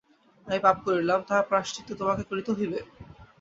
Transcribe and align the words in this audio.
আমি 0.47 0.59
পাপ 0.59 0.77
করিলাম, 0.85 1.19
তাহার 1.27 1.47
প্রায়শ্চিত্ত 1.49 1.89
তোমাকে 1.99 2.23
করিতে 2.29 2.51
হইবে? 2.57 2.79